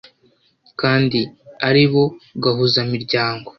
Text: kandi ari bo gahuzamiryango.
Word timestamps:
kandi 0.81 1.19
ari 1.67 1.85
bo 1.91 2.03
gahuzamiryango. 2.43 3.47